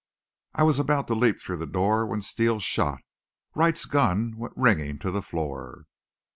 [0.55, 3.01] I was about to leap through the door when Steele shot.
[3.53, 5.85] Wright's gun went ringing to the floor.